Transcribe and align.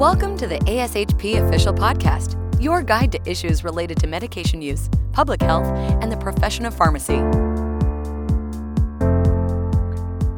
Welcome 0.00 0.38
to 0.38 0.46
the 0.46 0.56
ASHP 0.60 1.46
Official 1.46 1.74
Podcast, 1.74 2.34
your 2.58 2.82
guide 2.82 3.12
to 3.12 3.20
issues 3.30 3.62
related 3.62 3.98
to 3.98 4.06
medication 4.06 4.62
use, 4.62 4.88
public 5.12 5.42
health, 5.42 5.66
and 5.66 6.10
the 6.10 6.16
profession 6.16 6.64
of 6.64 6.72
pharmacy. 6.72 7.18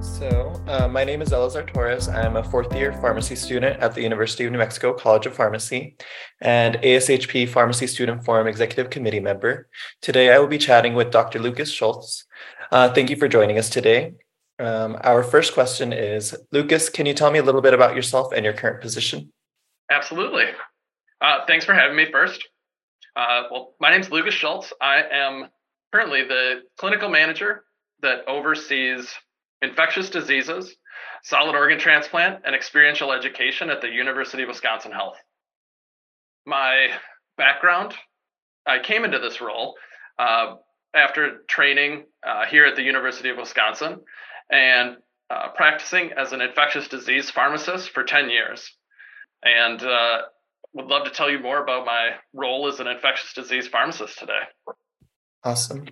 So, 0.01 0.61
uh, 0.67 0.89
my 0.91 1.05
name 1.05 1.23
is 1.23 1.29
Elazar 1.29 1.73
Torres. 1.73 2.09
I'm 2.09 2.35
a 2.35 2.43
fourth 2.43 2.75
year 2.75 2.93
pharmacy 2.95 3.37
student 3.37 3.81
at 3.81 3.95
the 3.95 4.03
University 4.03 4.45
of 4.47 4.51
New 4.51 4.59
Mexico 4.59 4.95
College 4.95 5.27
of 5.27 5.37
Pharmacy 5.37 5.97
and 6.41 6.75
ASHP 6.79 7.49
Pharmacy 7.49 7.87
Student 7.87 8.25
Forum 8.25 8.49
Executive 8.49 8.91
Committee 8.91 9.21
member. 9.21 9.69
Today, 10.01 10.33
I 10.33 10.41
will 10.41 10.49
be 10.49 10.59
chatting 10.59 10.95
with 10.95 11.13
Dr. 11.13 11.39
Lucas 11.39 11.71
Schulz. 11.71 12.25
Uh, 12.73 12.93
thank 12.93 13.11
you 13.11 13.17
for 13.17 13.29
joining 13.29 13.59
us 13.59 13.71
today. 13.71 14.15
Um, 14.59 14.99
our 15.03 15.23
first 15.23 15.55
question 15.55 15.93
is 15.93 16.35
Lucas, 16.51 16.89
can 16.89 17.07
you 17.07 17.15
tell 17.15 17.31
me 17.31 17.39
a 17.39 17.45
little 17.45 17.63
bit 17.63 17.75
about 17.75 17.95
yourself 17.95 18.33
and 18.33 18.45
your 18.45 18.55
current 18.55 18.81
position? 18.81 19.31
Absolutely. 19.93 20.47
Uh, 21.21 21.45
thanks 21.47 21.67
for 21.67 21.75
having 21.75 21.97
me 21.97 22.07
first. 22.11 22.49
Uh, 23.15 23.43
well, 23.51 23.75
my 23.79 23.91
name 23.91 24.01
is 24.01 24.11
Lucas 24.11 24.33
Schulz. 24.33 24.73
I 24.81 25.03
am 25.13 25.49
currently 25.93 26.25
the 26.25 26.63
clinical 26.79 27.11
manager 27.11 27.65
that 28.01 28.27
oversees 28.27 29.13
infectious 29.61 30.09
diseases, 30.09 30.75
solid 31.25 31.55
organ 31.55 31.79
transplant, 31.79 32.41
and 32.47 32.55
experiential 32.55 33.13
education 33.13 33.69
at 33.69 33.83
the 33.83 33.89
University 33.91 34.43
of 34.43 34.49
Wisconsin 34.49 34.93
Health. 34.93 35.19
My 36.47 36.89
background, 37.37 37.93
I 38.67 38.79
came 38.79 39.05
into 39.05 39.19
this 39.19 39.43
role 39.43 39.75
uh, 40.19 40.55
after 40.95 41.43
training 41.49 42.07
uh, 42.27 42.47
here 42.47 42.65
at 42.65 42.77
the 42.77 42.83
University 42.83 43.29
of 43.29 43.37
Wisconsin 43.37 44.01
and 44.51 44.97
uh, 45.29 45.49
practicing 45.55 46.13
as 46.13 46.33
an 46.33 46.41
infectious 46.41 46.89
disease 46.89 47.31
pharmacist 47.31 47.91
for 47.91 48.05
10 48.05 48.31
years 48.31 48.73
and 49.43 49.83
uh, 49.83 50.23
would 50.75 50.87
love 50.87 51.05
to 51.05 51.11
tell 51.11 51.31
you 51.31 51.39
more 51.39 51.63
about 51.63 51.85
my 51.85 52.11
role 52.33 52.69
as 52.69 52.81
an 52.81 52.87
infectious 52.87 53.33
disease 53.33 53.69
pharmacist 53.69 54.19
today. 54.19 54.41
Awesome. 55.45 55.87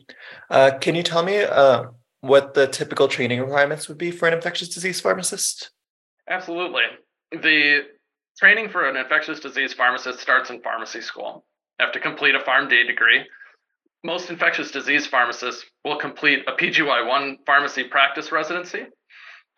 Uh, 0.48 0.72
can 0.80 0.94
you 0.94 1.02
tell 1.02 1.22
me 1.22 1.42
uh, 1.42 1.84
what 2.20 2.54
the 2.54 2.66
typical 2.66 3.08
training 3.08 3.40
requirements 3.40 3.88
would 3.88 3.98
be 3.98 4.10
for 4.10 4.28
an 4.28 4.34
infectious 4.34 4.68
disease 4.68 5.00
pharmacist? 5.00 5.70
Absolutely. 6.28 6.82
The 7.32 7.80
training 8.38 8.70
for 8.70 8.88
an 8.88 8.96
infectious 8.96 9.40
disease 9.40 9.74
pharmacist 9.74 10.20
starts 10.20 10.50
in 10.50 10.62
pharmacy 10.62 11.00
school. 11.00 11.44
You 11.78 11.86
have 11.86 11.92
to 11.94 12.00
complete 12.00 12.34
a 12.34 12.40
PharmD 12.40 12.86
degree. 12.86 13.24
Most 14.04 14.30
infectious 14.30 14.70
disease 14.70 15.06
pharmacists 15.06 15.64
will 15.84 15.98
complete 15.98 16.44
a 16.46 16.52
PGY1 16.52 17.38
pharmacy 17.44 17.84
practice 17.84 18.32
residency 18.32 18.86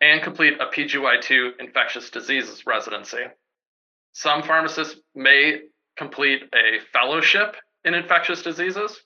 and 0.01 0.21
complete 0.21 0.55
a 0.59 0.65
PGY2 0.65 1.59
infectious 1.59 2.09
diseases 2.09 2.63
residency. 2.65 3.23
Some 4.13 4.43
pharmacists 4.43 4.95
may 5.15 5.61
complete 5.97 6.43
a 6.53 6.79
fellowship 6.91 7.55
in 7.83 7.93
infectious 7.93 8.41
diseases, 8.41 9.01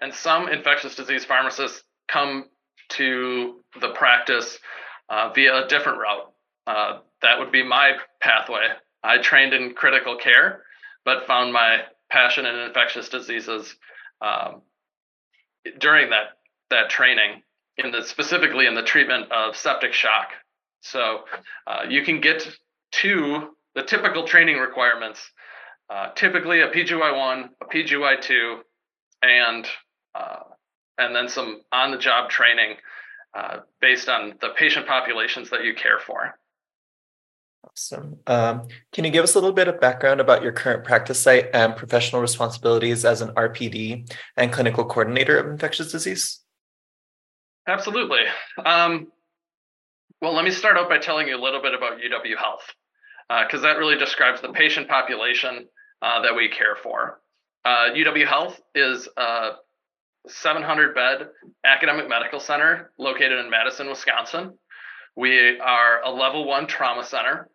and 0.00 0.12
some 0.12 0.48
infectious 0.48 0.94
disease 0.94 1.24
pharmacists 1.24 1.82
come 2.08 2.46
to 2.90 3.60
the 3.80 3.90
practice 3.90 4.58
uh, 5.08 5.30
via 5.34 5.64
a 5.64 5.68
different 5.68 5.98
route. 5.98 6.32
Uh, 6.66 6.98
that 7.22 7.38
would 7.38 7.52
be 7.52 7.62
my 7.62 7.92
pathway. 8.20 8.68
I 9.02 9.18
trained 9.18 9.54
in 9.54 9.74
critical 9.74 10.16
care, 10.16 10.62
but 11.04 11.26
found 11.26 11.52
my 11.52 11.82
passion 12.10 12.46
in 12.46 12.54
infectious 12.56 13.08
diseases 13.08 13.74
um, 14.20 14.62
during 15.78 16.10
that 16.10 16.38
that 16.70 16.90
training, 16.90 17.42
in 17.76 17.90
the 17.90 18.02
specifically 18.02 18.66
in 18.66 18.74
the 18.74 18.82
treatment 18.82 19.30
of 19.30 19.56
septic 19.56 19.92
shock. 19.92 20.30
So 20.80 21.24
uh, 21.66 21.82
you 21.88 22.02
can 22.02 22.20
get 22.20 22.46
to 22.92 23.50
the 23.74 23.82
typical 23.82 24.26
training 24.26 24.58
requirements, 24.58 25.20
uh, 25.90 26.10
typically 26.14 26.60
a 26.60 26.68
PGY1, 26.68 27.48
a 27.60 27.64
PGY2, 27.66 28.58
and 29.22 29.66
uh, 30.14 30.40
and 30.98 31.14
then 31.14 31.28
some 31.28 31.60
on-the-job 31.72 32.30
training 32.30 32.76
uh, 33.36 33.58
based 33.80 34.08
on 34.08 34.34
the 34.40 34.50
patient 34.56 34.86
populations 34.86 35.50
that 35.50 35.64
you 35.64 35.74
care 35.74 35.98
for. 35.98 36.38
Awesome. 37.68 38.18
Um, 38.28 38.68
can 38.92 39.04
you 39.04 39.10
give 39.10 39.24
us 39.24 39.34
a 39.34 39.38
little 39.38 39.54
bit 39.54 39.66
of 39.66 39.80
background 39.80 40.20
about 40.20 40.42
your 40.42 40.52
current 40.52 40.84
practice 40.84 41.18
site 41.18 41.48
and 41.52 41.74
professional 41.74 42.22
responsibilities 42.22 43.04
as 43.04 43.22
an 43.22 43.30
RPD 43.30 44.08
and 44.36 44.52
clinical 44.52 44.84
coordinator 44.84 45.36
of 45.38 45.50
infectious 45.50 45.90
disease? 45.90 46.40
Absolutely. 47.66 48.20
Um, 48.64 49.08
well, 50.20 50.34
let 50.34 50.44
me 50.44 50.52
start 50.52 50.76
out 50.76 50.88
by 50.88 50.98
telling 50.98 51.26
you 51.26 51.36
a 51.36 51.42
little 51.42 51.62
bit 51.62 51.74
about 51.74 51.98
UW 51.98 52.36
Health 52.36 52.72
because 53.28 53.60
uh, 53.60 53.68
that 53.68 53.78
really 53.78 53.96
describes 53.96 54.40
the 54.40 54.52
patient 54.52 54.88
population 54.88 55.66
uh, 56.02 56.22
that 56.22 56.34
we 56.34 56.48
care 56.48 56.76
for. 56.82 57.20
Uh, 57.64 57.90
UW 57.94 58.26
Health 58.26 58.60
is 58.74 59.08
a 59.16 59.52
700 60.28 60.94
bed 60.94 61.28
academic 61.64 62.08
medical 62.08 62.40
center 62.40 62.92
located 62.98 63.38
in 63.38 63.50
Madison, 63.50 63.88
Wisconsin. 63.88 64.58
We 65.16 65.58
are 65.60 66.02
a 66.02 66.10
level 66.10 66.46
one 66.46 66.66
trauma 66.66 67.04
center. 67.04 67.48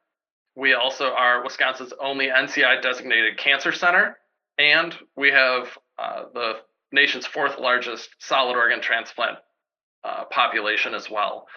We 0.56 0.74
also 0.74 1.12
are 1.12 1.44
Wisconsin's 1.44 1.94
only 2.02 2.28
NCI 2.28 2.82
designated 2.82 3.38
cancer 3.38 3.72
center. 3.72 4.18
And 4.58 4.94
we 5.16 5.32
have 5.32 5.78
uh, 5.98 6.24
the 6.34 6.54
nation's 6.92 7.26
fourth 7.26 7.60
largest 7.60 8.10
solid 8.20 8.56
organ 8.56 8.82
transplant 8.82 9.38
uh, 10.04 10.26
population 10.26 10.94
as 10.94 11.10
well. 11.10 11.48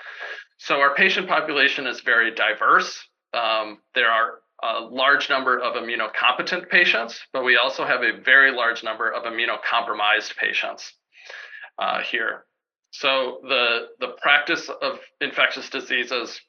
So 0.59 0.81
our 0.81 0.95
patient 0.95 1.29
population 1.29 1.87
is 1.87 2.01
very 2.01 2.35
diverse. 2.35 3.03
Um, 3.35 3.79
there 3.95 4.11
are 4.11 4.41
a 4.63 4.81
large 4.81 5.29
number 5.29 5.59
of 5.59 5.75
immunocompetent 5.75 6.69
patients, 6.69 7.21
but 7.33 7.45
we 7.45 7.57
also 7.57 7.85
have 7.85 8.03
a 8.03 8.21
very 8.25 8.53
large 8.53 8.85
number 8.85 9.11
of 9.11 9.25
immunocompromised 9.25 10.37
patients 10.37 10.93
uh, 11.79 12.01
here. 12.01 12.45
So 12.91 13.41
the, 13.43 13.89
the 14.01 14.15
practice 14.21 14.69
of 14.69 15.01
infectious 15.21 15.69
diseases 15.71 16.41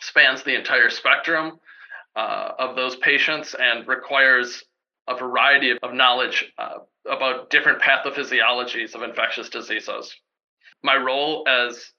spans 0.00 0.42
the 0.42 0.56
entire 0.56 0.90
spectrum 0.90 1.58
uh, 2.16 2.50
of 2.58 2.76
those 2.76 2.96
patients 2.96 3.54
and 3.58 3.86
requires 3.86 4.64
a 5.08 5.16
variety 5.16 5.72
of 5.82 5.94
knowledge 5.94 6.52
uh, 6.58 6.78
about 7.10 7.50
different 7.50 7.80
pathophysiologies 7.80 8.94
of 8.94 9.02
infectious 9.02 9.48
diseases 9.48 10.14
my 10.82 10.96
role 10.96 11.44
as 11.48 11.92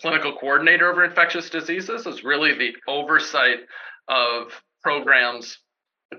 clinical 0.00 0.36
coordinator 0.36 0.90
over 0.90 1.04
infectious 1.04 1.50
diseases 1.50 2.06
is 2.06 2.24
really 2.24 2.54
the 2.54 2.72
oversight 2.88 3.58
of 4.08 4.62
programs 4.82 5.58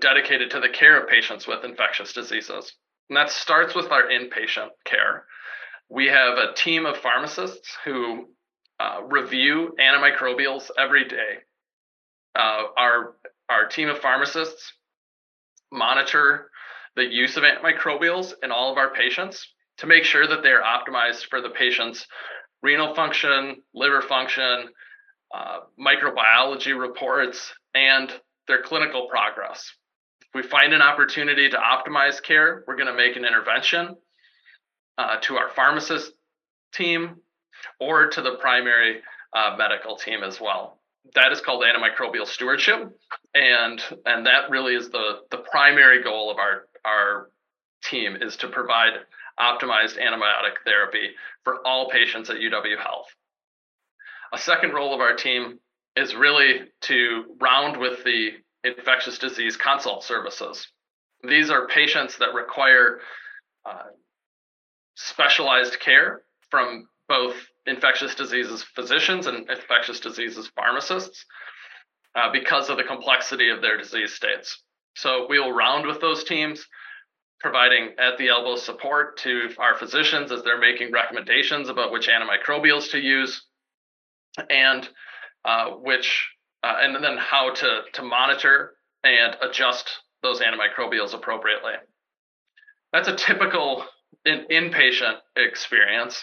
dedicated 0.00 0.50
to 0.50 0.60
the 0.60 0.68
care 0.68 1.00
of 1.00 1.08
patients 1.08 1.46
with 1.46 1.64
infectious 1.64 2.12
diseases. 2.12 2.72
And 3.10 3.16
that 3.16 3.30
starts 3.30 3.74
with 3.74 3.90
our 3.90 4.04
inpatient 4.04 4.70
care. 4.84 5.24
We 5.90 6.06
have 6.06 6.38
a 6.38 6.54
team 6.54 6.86
of 6.86 6.96
pharmacists 6.96 7.76
who 7.84 8.28
uh, 8.80 9.02
review 9.04 9.74
antimicrobials 9.78 10.70
every 10.78 11.06
day. 11.06 11.38
Uh, 12.34 12.62
our, 12.78 13.16
our 13.50 13.66
team 13.66 13.88
of 13.88 13.98
pharmacists 13.98 14.72
monitor 15.70 16.50
the 16.96 17.04
use 17.04 17.36
of 17.36 17.42
antimicrobials 17.42 18.32
in 18.42 18.50
all 18.50 18.72
of 18.72 18.78
our 18.78 18.94
patients 18.94 19.46
to 19.82 19.88
make 19.88 20.04
sure 20.04 20.28
that 20.28 20.44
they're 20.44 20.62
optimized 20.62 21.28
for 21.28 21.40
the 21.40 21.50
patient's 21.50 22.06
renal 22.62 22.94
function, 22.94 23.56
liver 23.74 24.00
function, 24.00 24.68
uh, 25.34 25.58
microbiology 25.76 26.78
reports, 26.78 27.52
and 27.74 28.12
their 28.46 28.62
clinical 28.62 29.08
progress. 29.10 29.72
If 30.20 30.28
we 30.36 30.48
find 30.48 30.72
an 30.72 30.82
opportunity 30.82 31.50
to 31.50 31.56
optimize 31.56 32.22
care, 32.22 32.62
we're 32.68 32.76
going 32.76 32.86
to 32.86 32.94
make 32.94 33.16
an 33.16 33.24
intervention 33.24 33.96
uh, 34.98 35.16
to 35.22 35.36
our 35.36 35.48
pharmacist 35.48 36.12
team 36.72 37.16
or 37.80 38.06
to 38.06 38.22
the 38.22 38.36
primary 38.40 39.00
uh, 39.34 39.56
medical 39.58 39.96
team 39.96 40.22
as 40.22 40.40
well. 40.40 40.78
That 41.16 41.32
is 41.32 41.40
called 41.40 41.64
antimicrobial 41.64 42.28
stewardship, 42.28 42.88
and 43.34 43.82
and 44.06 44.26
that 44.26 44.48
really 44.48 44.76
is 44.76 44.90
the 44.90 45.22
the 45.32 45.38
primary 45.38 46.04
goal 46.04 46.30
of 46.30 46.38
our 46.38 46.68
our 46.84 47.30
team 47.82 48.16
is 48.20 48.36
to 48.36 48.48
provide 48.48 48.92
optimized 49.38 49.98
antibiotic 49.98 50.54
therapy 50.64 51.10
for 51.44 51.66
all 51.66 51.90
patients 51.90 52.30
at 52.30 52.36
UW 52.36 52.78
Health. 52.78 53.06
A 54.32 54.38
second 54.38 54.72
role 54.72 54.94
of 54.94 55.00
our 55.00 55.14
team 55.14 55.58
is 55.96 56.14
really 56.14 56.62
to 56.82 57.24
round 57.40 57.76
with 57.76 58.02
the 58.04 58.30
infectious 58.64 59.18
disease 59.18 59.56
consult 59.56 60.04
services. 60.04 60.66
These 61.28 61.50
are 61.50 61.66
patients 61.68 62.18
that 62.18 62.34
require 62.34 63.00
uh, 63.64 63.90
specialized 64.96 65.78
care 65.80 66.22
from 66.50 66.88
both 67.08 67.34
infectious 67.66 68.14
diseases 68.14 68.62
physicians 68.62 69.26
and 69.26 69.48
infectious 69.48 70.00
diseases 70.00 70.50
pharmacists 70.56 71.24
uh, 72.14 72.30
because 72.32 72.68
of 72.68 72.76
the 72.76 72.84
complexity 72.84 73.50
of 73.50 73.60
their 73.62 73.76
disease 73.76 74.12
states. 74.12 74.62
So 74.94 75.26
we 75.28 75.38
will 75.38 75.52
round 75.52 75.86
with 75.86 76.00
those 76.00 76.24
teams 76.24 76.66
providing 77.42 77.90
at 77.98 78.16
the 78.18 78.28
elbow 78.28 78.56
support 78.56 79.18
to 79.18 79.50
our 79.58 79.76
physicians 79.76 80.30
as 80.30 80.42
they're 80.44 80.60
making 80.60 80.92
recommendations 80.92 81.68
about 81.68 81.92
which 81.92 82.08
antimicrobials 82.08 82.90
to 82.92 82.98
use 83.00 83.42
and 84.48 84.88
uh, 85.44 85.70
which 85.70 86.30
uh, 86.62 86.76
and 86.80 87.02
then 87.04 87.18
how 87.18 87.52
to 87.52 87.82
to 87.92 88.02
monitor 88.02 88.74
and 89.02 89.36
adjust 89.42 89.90
those 90.22 90.40
antimicrobials 90.40 91.14
appropriately. 91.14 91.72
That's 92.92 93.08
a 93.08 93.16
typical 93.16 93.84
in, 94.24 94.46
inpatient 94.50 95.16
experience. 95.36 96.22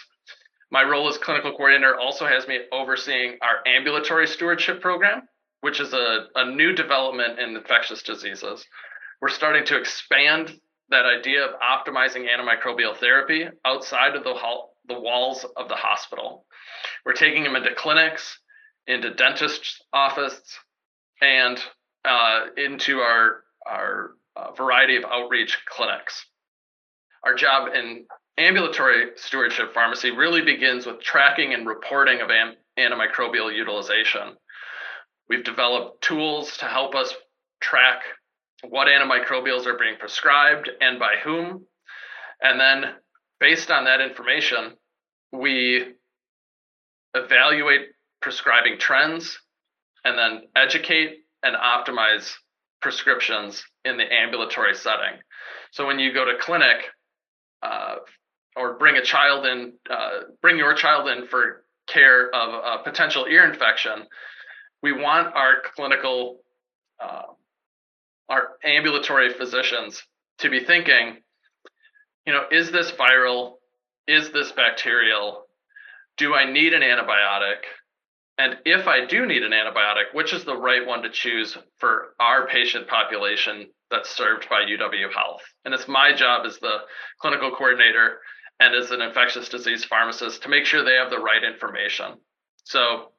My 0.70 0.84
role 0.84 1.08
as 1.08 1.18
clinical 1.18 1.50
coordinator 1.50 1.98
also 1.98 2.26
has 2.26 2.48
me 2.48 2.60
overseeing 2.72 3.36
our 3.42 3.58
ambulatory 3.66 4.26
stewardship 4.26 4.80
program, 4.80 5.22
which 5.60 5.80
is 5.80 5.92
a, 5.92 6.26
a 6.36 6.50
new 6.50 6.72
development 6.72 7.38
in 7.40 7.56
infectious 7.56 8.02
diseases. 8.02 8.64
We're 9.20 9.28
starting 9.28 9.66
to 9.66 9.76
expand 9.76 10.58
that 10.90 11.06
idea 11.06 11.44
of 11.44 11.50
optimizing 11.60 12.26
antimicrobial 12.28 12.96
therapy 12.96 13.46
outside 13.64 14.16
of 14.16 14.24
the, 14.24 14.34
the 14.88 14.98
walls 14.98 15.44
of 15.56 15.68
the 15.68 15.76
hospital. 15.76 16.44
We're 17.04 17.12
taking 17.12 17.44
them 17.44 17.56
into 17.56 17.74
clinics, 17.74 18.38
into 18.86 19.14
dentist's 19.14 19.80
office, 19.92 20.40
and 21.22 21.58
uh, 22.04 22.46
into 22.56 22.98
our, 22.98 23.44
our 23.66 24.10
uh, 24.36 24.52
variety 24.52 24.96
of 24.96 25.04
outreach 25.04 25.58
clinics. 25.68 26.26
Our 27.24 27.34
job 27.34 27.74
in 27.74 28.06
ambulatory 28.38 29.10
stewardship 29.16 29.74
pharmacy 29.74 30.10
really 30.10 30.42
begins 30.42 30.86
with 30.86 31.00
tracking 31.02 31.52
and 31.52 31.66
reporting 31.66 32.20
of 32.20 32.30
antimicrobial 32.78 33.54
utilization. 33.54 34.36
We've 35.28 35.44
developed 35.44 36.02
tools 36.02 36.56
to 36.58 36.64
help 36.64 36.94
us 36.94 37.14
track 37.60 38.02
what 38.68 38.88
antimicrobials 38.88 39.66
are 39.66 39.78
being 39.78 39.96
prescribed 39.98 40.70
and 40.80 40.98
by 40.98 41.14
whom. 41.22 41.66
And 42.42 42.60
then, 42.60 42.92
based 43.38 43.70
on 43.70 43.84
that 43.84 44.00
information, 44.00 44.72
we 45.32 45.94
evaluate 47.14 47.88
prescribing 48.20 48.78
trends 48.78 49.38
and 50.04 50.18
then 50.18 50.48
educate 50.56 51.18
and 51.42 51.56
optimize 51.56 52.32
prescriptions 52.80 53.62
in 53.84 53.96
the 53.96 54.12
ambulatory 54.12 54.74
setting. 54.74 55.18
So, 55.72 55.86
when 55.86 55.98
you 55.98 56.12
go 56.12 56.24
to 56.24 56.38
clinic, 56.38 56.86
uh, 57.62 57.96
or 58.56 58.74
bring 58.78 58.96
a 58.96 59.02
child 59.02 59.46
in, 59.46 59.72
uh, 59.88 60.20
bring 60.42 60.58
your 60.58 60.74
child 60.74 61.08
in 61.08 61.26
for 61.28 61.64
care 61.86 62.34
of 62.34 62.80
a 62.80 62.82
potential 62.82 63.26
ear 63.26 63.44
infection, 63.44 64.06
we 64.82 64.92
want 64.92 65.34
our 65.34 65.56
clinical, 65.74 66.40
uh, 67.02 67.22
our 68.30 68.50
ambulatory 68.64 69.32
physicians 69.34 70.02
to 70.38 70.48
be 70.48 70.64
thinking, 70.64 71.18
you 72.26 72.32
know, 72.32 72.44
is 72.50 72.70
this 72.70 72.92
viral? 72.92 73.54
Is 74.06 74.30
this 74.30 74.52
bacterial? 74.52 75.46
Do 76.16 76.34
I 76.34 76.50
need 76.50 76.72
an 76.72 76.82
antibiotic? 76.82 77.58
And 78.38 78.56
if 78.64 78.86
I 78.86 79.04
do 79.04 79.26
need 79.26 79.42
an 79.42 79.52
antibiotic, 79.52 80.14
which 80.14 80.32
is 80.32 80.44
the 80.44 80.56
right 80.56 80.86
one 80.86 81.02
to 81.02 81.10
choose 81.10 81.58
for 81.78 82.14
our 82.20 82.46
patient 82.46 82.88
population 82.88 83.68
that's 83.90 84.08
served 84.16 84.48
by 84.48 84.62
UW 84.62 85.12
Health? 85.12 85.42
And 85.64 85.74
it's 85.74 85.88
my 85.88 86.14
job 86.14 86.46
as 86.46 86.58
the 86.58 86.78
clinical 87.20 87.50
coordinator 87.50 88.20
and 88.60 88.74
as 88.74 88.92
an 88.92 89.02
infectious 89.02 89.48
disease 89.48 89.84
pharmacist 89.84 90.42
to 90.42 90.48
make 90.48 90.64
sure 90.64 90.84
they 90.84 90.94
have 90.94 91.10
the 91.10 91.18
right 91.18 91.42
information. 91.42 92.14
So, 92.64 93.12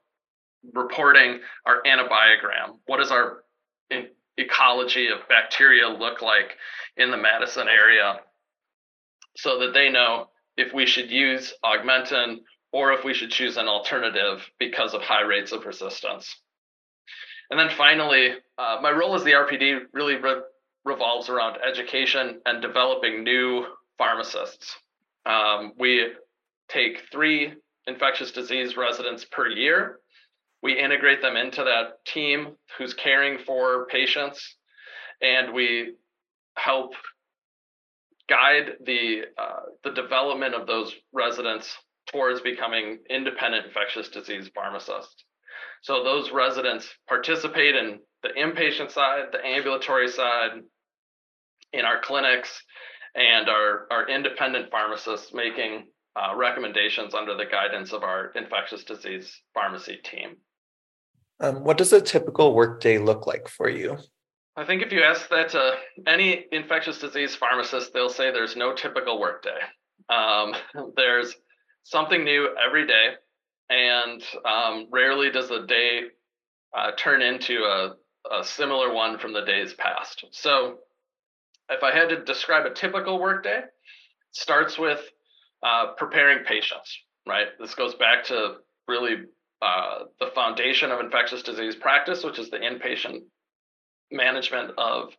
reporting 0.73 1.41
our 1.65 1.81
antibiogram, 1.83 2.77
what 2.85 3.01
is 3.01 3.11
our 3.11 3.43
ecology 4.37 5.07
of 5.07 5.27
bacteria 5.27 5.87
look 5.87 6.21
like 6.21 6.57
in 6.97 7.11
the 7.11 7.17
Madison 7.17 7.67
area, 7.67 8.19
so 9.37 9.59
that 9.59 9.73
they 9.73 9.89
know 9.89 10.27
if 10.57 10.73
we 10.73 10.85
should 10.85 11.09
use 11.09 11.53
augmentin 11.63 12.37
or 12.73 12.93
if 12.93 13.03
we 13.03 13.13
should 13.13 13.31
choose 13.31 13.57
an 13.57 13.67
alternative 13.67 14.49
because 14.59 14.93
of 14.93 15.01
high 15.01 15.21
rates 15.23 15.51
of 15.51 15.65
resistance. 15.65 16.41
And 17.49 17.59
then 17.59 17.69
finally, 17.77 18.31
uh, 18.57 18.77
my 18.81 18.91
role 18.91 19.13
as 19.13 19.23
the 19.23 19.31
RPD 19.31 19.81
really 19.93 20.15
re- 20.15 20.41
revolves 20.85 21.29
around 21.29 21.57
education 21.61 22.41
and 22.45 22.61
developing 22.61 23.23
new 23.23 23.65
pharmacists. 23.97 24.75
Um, 25.25 25.73
we 25.77 26.13
take 26.69 27.03
three 27.11 27.53
infectious 27.87 28.31
disease 28.31 28.77
residents 28.77 29.25
per 29.25 29.47
year. 29.49 29.99
We 30.63 30.79
integrate 30.79 31.21
them 31.21 31.35
into 31.35 31.63
that 31.63 32.05
team 32.05 32.55
who's 32.77 32.93
caring 32.93 33.39
for 33.45 33.87
patients, 33.87 34.55
and 35.21 35.53
we 35.53 35.95
help 36.55 36.93
guide 38.29 38.73
the 38.85 39.23
uh, 39.37 39.61
the 39.83 39.91
development 39.91 40.53
of 40.55 40.67
those 40.67 40.93
residents 41.13 41.75
towards 42.11 42.41
becoming 42.41 42.99
independent 43.09 43.65
infectious 43.65 44.09
disease 44.09 44.49
pharmacists. 44.53 45.23
So 45.81 46.03
those 46.03 46.31
residents 46.31 46.87
participate 47.07 47.75
in 47.75 47.99
the 48.21 48.29
inpatient 48.29 48.91
side, 48.91 49.25
the 49.31 49.45
ambulatory 49.45 50.07
side, 50.09 50.61
in 51.73 51.85
our 51.85 52.01
clinics, 52.01 52.61
and 53.15 53.49
our, 53.49 53.87
our 53.91 54.07
independent 54.07 54.69
pharmacists 54.69 55.33
making 55.33 55.87
uh, 56.15 56.35
recommendations 56.35 57.13
under 57.13 57.35
the 57.35 57.45
guidance 57.45 57.93
of 57.93 58.03
our 58.03 58.31
infectious 58.35 58.83
disease 58.83 59.41
pharmacy 59.53 59.99
team. 60.03 60.35
Um, 61.41 61.63
what 61.63 61.77
does 61.77 61.91
a 61.91 61.99
typical 61.99 62.53
workday 62.53 62.99
look 62.99 63.25
like 63.25 63.47
for 63.47 63.67
you? 63.67 63.97
I 64.55 64.63
think 64.63 64.83
if 64.83 64.91
you 64.91 65.01
ask 65.01 65.27
that 65.29 65.49
to 65.49 65.73
any 66.05 66.45
infectious 66.51 66.99
disease 66.99 67.35
pharmacist, 67.35 67.93
they'll 67.93 68.09
say 68.09 68.31
there's 68.31 68.55
no 68.55 68.73
typical 68.73 69.19
workday. 69.19 69.57
Um, 70.09 70.53
there's 70.95 71.35
something 71.83 72.23
new 72.23 72.55
every 72.63 72.85
day, 72.85 73.13
and 73.71 74.21
um, 74.45 74.87
rarely 74.91 75.31
does 75.31 75.49
the 75.49 75.65
day 75.65 76.01
uh, 76.77 76.91
turn 76.95 77.23
into 77.23 77.63
a, 77.63 77.95
a 78.31 78.43
similar 78.43 78.93
one 78.93 79.17
from 79.17 79.33
the 79.33 79.41
days 79.41 79.73
past. 79.73 80.25
So 80.31 80.77
if 81.69 81.81
I 81.81 81.91
had 81.91 82.09
to 82.09 82.23
describe 82.23 82.67
a 82.67 82.73
typical 82.73 83.19
workday, 83.19 83.59
it 83.59 83.73
starts 84.31 84.77
with 84.77 84.99
uh, 85.63 85.93
preparing 85.97 86.45
patients, 86.45 86.95
right? 87.27 87.47
This 87.59 87.73
goes 87.73 87.95
back 87.95 88.25
to 88.25 88.57
really 88.87 89.23
uh, 89.61 90.05
the 90.19 90.27
foundation 90.33 90.91
of 90.91 90.99
infectious 90.99 91.43
disease 91.43 91.75
practice, 91.75 92.23
which 92.23 92.39
is 92.39 92.49
the 92.49 92.57
inpatient 92.57 93.21
management 94.11 94.71
of, 94.77 95.09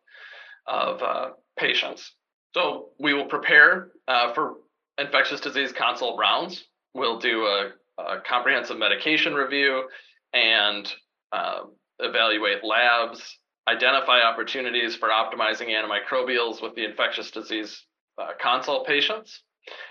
of 0.66 1.02
uh, 1.02 1.30
patients. 1.58 2.12
So 2.54 2.90
we 2.98 3.14
will 3.14 3.26
prepare 3.26 3.92
uh, 4.08 4.34
for 4.34 4.54
infectious 4.98 5.40
disease 5.40 5.72
consult 5.72 6.18
rounds. 6.18 6.64
We'll 6.94 7.18
do 7.18 7.44
a, 7.44 7.70
a 7.98 8.20
comprehensive 8.28 8.78
medication 8.78 9.34
review 9.34 9.88
and 10.34 10.92
uh, 11.32 11.60
evaluate 11.98 12.64
labs 12.64 13.38
identify 13.68 14.20
opportunities 14.22 14.96
for 14.96 15.08
optimizing 15.08 15.68
antimicrobials 15.68 16.62
with 16.62 16.74
the 16.74 16.84
infectious 16.84 17.30
disease 17.30 17.84
uh, 18.18 18.28
consult 18.40 18.86
patients, 18.86 19.42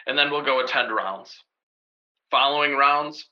and 0.07 0.17
then 0.17 0.29
we'll 0.29 0.43
go 0.43 0.63
attend 0.63 0.93
rounds. 0.93 1.35
Following 2.29 2.75
rounds, 2.75 3.25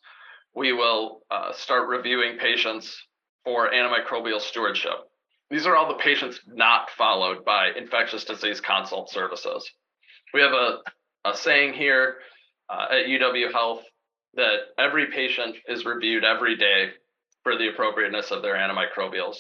we 0.56 0.74
will 0.74 1.22
uh, 1.32 1.52
start 1.54 1.88
reviewing 1.88 2.38
patients 2.38 2.98
for 3.44 3.70
antimicrobial 3.70 4.42
stewardship. 4.42 4.92
These 5.50 5.66
are 5.66 5.76
all 5.76 5.88
the 5.88 6.04
patients 6.04 6.40
not 6.46 6.90
followed 6.92 7.44
by 7.44 7.70
infectious 7.76 8.26
disease 8.26 8.62
consult 8.62 9.10
services. 9.10 9.70
We 10.34 10.42
have 10.42 10.52
a, 10.52 10.80
a 11.26 11.36
saying 11.36 11.74
here 11.74 12.18
uh, 12.70 12.88
at 12.92 13.08
UW 13.08 13.52
Health 13.52 13.84
that 14.36 14.58
every 14.78 15.08
patient 15.08 15.56
is 15.68 15.86
reviewed 15.86 16.24
every 16.24 16.56
day 16.56 16.90
for 17.44 17.58
the 17.58 17.70
appropriateness 17.70 18.32
of 18.32 18.44
their 18.44 18.56
antimicrobials 18.56 19.38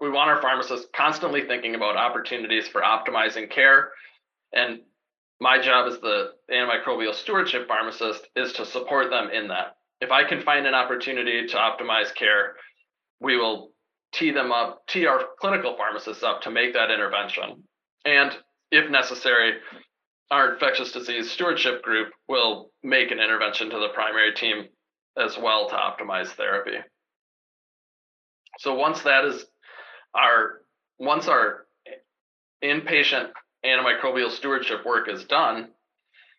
we 0.00 0.10
want 0.10 0.30
our 0.30 0.40
pharmacists 0.40 0.86
constantly 0.94 1.46
thinking 1.46 1.74
about 1.74 1.96
opportunities 1.96 2.68
for 2.68 2.80
optimizing 2.80 3.50
care. 3.50 3.90
And 4.52 4.80
my 5.40 5.60
job 5.60 5.90
as 5.90 5.98
the 6.00 6.32
antimicrobial 6.50 7.14
stewardship 7.14 7.68
pharmacist 7.68 8.26
is 8.36 8.52
to 8.54 8.66
support 8.66 9.10
them 9.10 9.30
in 9.30 9.48
that. 9.48 9.76
If 10.00 10.10
I 10.10 10.24
can 10.24 10.42
find 10.42 10.66
an 10.66 10.74
opportunity 10.74 11.46
to 11.46 11.56
optimize 11.56 12.14
care, 12.14 12.54
we 13.20 13.36
will 13.36 13.72
tee 14.12 14.30
them 14.30 14.52
up, 14.52 14.86
tee 14.86 15.06
our 15.06 15.20
clinical 15.40 15.76
pharmacists 15.76 16.22
up 16.22 16.42
to 16.42 16.50
make 16.50 16.74
that 16.74 16.90
intervention. 16.90 17.64
And 18.04 18.36
if 18.70 18.90
necessary, 18.90 19.54
our 20.30 20.54
infectious 20.54 20.92
disease 20.92 21.30
stewardship 21.30 21.82
group 21.82 22.12
will 22.28 22.70
make 22.82 23.10
an 23.10 23.20
intervention 23.20 23.70
to 23.70 23.78
the 23.78 23.88
primary 23.94 24.34
team 24.34 24.66
as 25.16 25.38
well 25.38 25.68
to 25.68 25.74
optimize 25.74 26.28
therapy. 26.28 26.78
So 28.58 28.74
once 28.74 29.02
that 29.02 29.24
is 29.24 29.44
our 30.14 30.60
once 30.98 31.28
our 31.28 31.66
inpatient 32.62 33.30
antimicrobial 33.64 34.30
stewardship 34.30 34.84
work 34.86 35.08
is 35.08 35.24
done, 35.24 35.68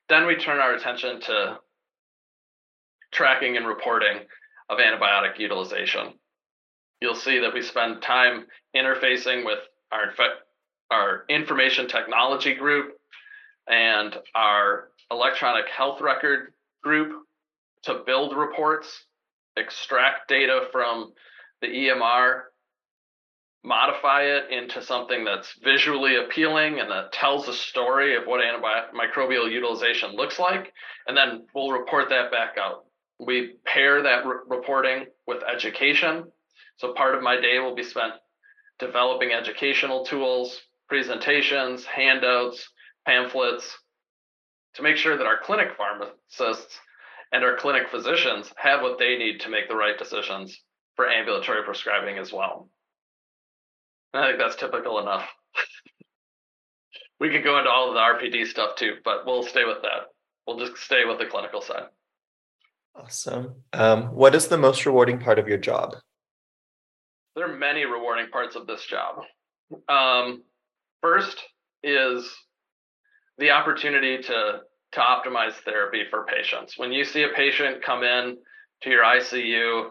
then 0.09 0.25
we 0.25 0.35
turn 0.35 0.59
our 0.59 0.73
attention 0.73 1.19
to 1.21 1.59
tracking 3.11 3.57
and 3.57 3.67
reporting 3.67 4.19
of 4.69 4.79
antibiotic 4.79 5.37
utilization. 5.39 6.13
You'll 7.01 7.15
see 7.15 7.39
that 7.39 7.53
we 7.53 7.61
spend 7.61 8.01
time 8.01 8.45
interfacing 8.75 9.45
with 9.45 9.59
our, 9.91 10.13
our 10.91 11.25
information 11.29 11.87
technology 11.87 12.55
group 12.55 12.95
and 13.67 14.15
our 14.33 14.89
electronic 15.11 15.67
health 15.69 16.01
record 16.01 16.53
group 16.83 17.23
to 17.83 18.01
build 18.05 18.35
reports, 18.35 19.05
extract 19.57 20.27
data 20.27 20.67
from 20.71 21.13
the 21.61 21.67
EMR 21.67 22.43
modify 23.65 24.21
it 24.21 24.51
into 24.51 24.81
something 24.81 25.25
that's 25.25 25.53
visually 25.63 26.15
appealing 26.17 26.79
and 26.79 26.89
that 26.91 27.11
tells 27.11 27.47
a 27.47 27.53
story 27.53 28.15
of 28.15 28.25
what 28.25 28.39
antimicrobial 28.39 29.51
utilization 29.51 30.11
looks 30.11 30.37
like. 30.39 30.71
And 31.07 31.17
then 31.17 31.47
we'll 31.53 31.71
report 31.71 32.09
that 32.09 32.31
back 32.31 32.57
out. 32.59 32.84
We 33.19 33.55
pair 33.65 34.03
that 34.03 34.25
re- 34.25 34.37
reporting 34.47 35.05
with 35.27 35.43
education. 35.43 36.25
So 36.77 36.93
part 36.93 37.15
of 37.15 37.23
my 37.23 37.39
day 37.39 37.59
will 37.59 37.75
be 37.75 37.83
spent 37.83 38.13
developing 38.79 39.31
educational 39.31 40.05
tools, 40.05 40.61
presentations, 40.89 41.85
handouts, 41.85 42.69
pamphlets 43.05 43.77
to 44.75 44.81
make 44.83 44.97
sure 44.97 45.17
that 45.17 45.25
our 45.25 45.39
clinic 45.41 45.69
pharmacists 45.77 46.79
and 47.31 47.43
our 47.43 47.55
clinic 47.57 47.89
physicians 47.89 48.51
have 48.57 48.81
what 48.81 48.99
they 48.99 49.17
need 49.17 49.39
to 49.41 49.49
make 49.49 49.67
the 49.69 49.75
right 49.75 49.97
decisions 49.97 50.61
for 50.95 51.09
ambulatory 51.09 51.63
prescribing 51.63 52.17
as 52.17 52.31
well. 52.31 52.69
I 54.13 54.27
think 54.27 54.39
that's 54.39 54.55
typical 54.55 54.99
enough. 54.99 55.27
we 57.19 57.29
could 57.29 57.43
go 57.43 57.57
into 57.57 57.69
all 57.69 57.89
of 57.89 57.93
the 57.93 57.99
RPD 57.99 58.47
stuff 58.47 58.75
too, 58.75 58.95
but 59.03 59.25
we'll 59.25 59.43
stay 59.43 59.65
with 59.65 59.81
that. 59.81 60.07
We'll 60.47 60.59
just 60.59 60.77
stay 60.77 61.05
with 61.05 61.19
the 61.19 61.25
clinical 61.25 61.61
side. 61.61 61.85
Awesome. 62.95 63.55
Um, 63.73 64.05
what 64.15 64.35
is 64.35 64.47
the 64.47 64.57
most 64.57 64.85
rewarding 64.85 65.19
part 65.19 65.37
of 65.37 65.47
your 65.47 65.57
job? 65.57 65.95
There 67.35 67.49
are 67.49 67.57
many 67.57 67.85
rewarding 67.85 68.29
parts 68.31 68.55
of 68.55 68.67
this 68.67 68.85
job. 68.85 69.23
Um, 69.89 70.43
first 71.01 71.41
is 71.83 72.29
the 73.37 73.51
opportunity 73.51 74.21
to 74.23 74.61
to 74.93 74.99
optimize 75.01 75.53
therapy 75.65 76.03
for 76.09 76.25
patients. 76.25 76.77
When 76.77 76.93
you 76.93 77.03
see 77.03 77.23
a 77.23 77.29
patient 77.35 77.83
come 77.83 78.03
in 78.03 78.37
to 78.83 78.89
your 78.89 79.03
ICU, 79.03 79.89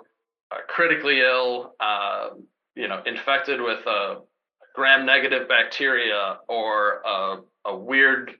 uh, 0.50 0.56
critically 0.66 1.20
ill, 1.20 1.74
uh, 1.78 2.30
you 2.74 2.88
know, 2.88 3.02
infected 3.04 3.60
with 3.60 3.80
a 3.86 4.20
gram-negative 4.74 5.46
bacteria 5.46 6.38
or 6.48 7.02
a, 7.04 7.36
a 7.66 7.76
weird, 7.76 8.30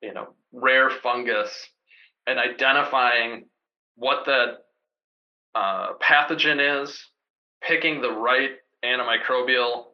you 0.00 0.14
know, 0.14 0.34
rare 0.52 0.88
fungus, 0.88 1.68
and 2.26 2.38
identifying 2.38 3.44
what 3.96 4.26
that 4.26 4.58
uh, 5.54 5.92
pathogen 6.02 6.82
is, 6.82 7.10
picking 7.62 8.00
the 8.00 8.10
right 8.10 8.50
antimicrobial, 8.84 9.84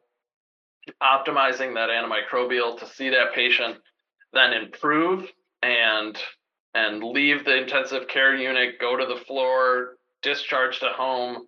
optimizing 1.02 1.74
that 1.74 1.90
antimicrobial 1.90 2.78
to 2.78 2.86
see 2.86 3.10
that 3.10 3.34
patient 3.34 3.76
then 4.32 4.52
improve 4.52 5.28
and 5.62 6.16
and 6.74 7.02
leave 7.02 7.44
the 7.44 7.56
intensive 7.62 8.06
care 8.06 8.36
unit, 8.36 8.78
go 8.80 8.96
to 8.96 9.04
the 9.04 9.20
floor, 9.24 9.96
discharge 10.22 10.78
to 10.78 10.88
home, 10.88 11.46